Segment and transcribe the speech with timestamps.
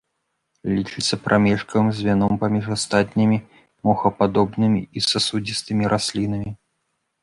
[0.77, 3.37] Лічыцца прамежкавым звяном паміж астатнімі
[3.91, 6.51] мохападобнымі і сасудзістымі раслінамі.